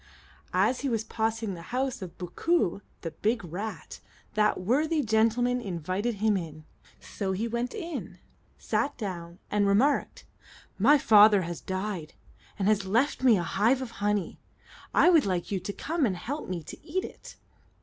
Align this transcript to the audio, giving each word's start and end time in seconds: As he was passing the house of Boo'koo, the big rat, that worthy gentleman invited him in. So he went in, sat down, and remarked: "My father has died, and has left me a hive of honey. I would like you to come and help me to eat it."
As 0.55 0.79
he 0.81 0.89
was 0.89 1.03
passing 1.03 1.53
the 1.53 1.61
house 1.69 2.01
of 2.01 2.17
Boo'koo, 2.17 2.81
the 3.01 3.11
big 3.11 3.45
rat, 3.45 3.99
that 4.33 4.59
worthy 4.59 5.03
gentleman 5.03 5.61
invited 5.61 6.15
him 6.15 6.35
in. 6.35 6.65
So 6.99 7.33
he 7.33 7.47
went 7.47 7.75
in, 7.75 8.17
sat 8.57 8.97
down, 8.97 9.37
and 9.51 9.67
remarked: 9.67 10.25
"My 10.79 10.97
father 10.97 11.43
has 11.43 11.61
died, 11.61 12.15
and 12.57 12.67
has 12.67 12.83
left 12.87 13.21
me 13.21 13.37
a 13.37 13.43
hive 13.43 13.79
of 13.83 13.91
honey. 14.01 14.39
I 14.91 15.11
would 15.11 15.27
like 15.27 15.51
you 15.51 15.59
to 15.59 15.71
come 15.71 16.07
and 16.07 16.17
help 16.17 16.49
me 16.49 16.63
to 16.63 16.83
eat 16.83 17.03
it." 17.05 17.35